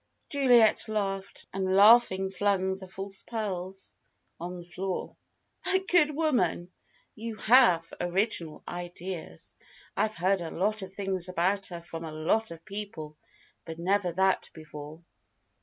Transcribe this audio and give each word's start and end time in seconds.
Juliet 0.29 0.85
laughed, 0.87 1.45
and 1.53 1.75
laughing 1.75 2.31
flung 2.31 2.75
the 2.75 2.87
false 2.87 3.21
pearls 3.21 3.93
on 4.39 4.57
the 4.57 4.65
floor. 4.65 5.15
"'A 5.71 5.77
good 5.81 6.15
woman!' 6.15 6.71
You 7.13 7.35
have 7.35 7.93
original 8.01 8.63
ideas! 8.67 9.55
I've 9.95 10.15
heard 10.15 10.41
a 10.41 10.49
lot 10.49 10.81
of 10.81 10.91
things 10.91 11.29
about 11.29 11.67
her 11.67 11.83
from 11.83 12.03
a 12.03 12.11
lot 12.11 12.49
of 12.49 12.65
people, 12.65 13.15
but 13.63 13.77
never 13.77 14.11
that 14.13 14.49
before." 14.55 15.03